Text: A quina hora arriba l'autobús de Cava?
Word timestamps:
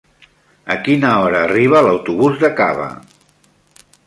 A 0.75 0.77
quina 0.87 1.11
hora 1.25 1.43
arriba 1.49 1.83
l'autobús 1.89 2.41
de 2.45 2.53
Cava? 2.63 2.89